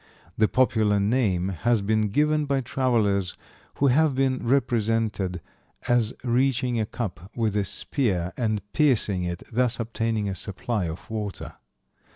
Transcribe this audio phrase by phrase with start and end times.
[0.35, 3.37] The popular name has been given by travelers
[3.75, 5.41] who have been represented
[5.87, 11.07] as reaching a cup with a spear and piercing it, thus obtaining a supply of
[11.11, 11.53] water.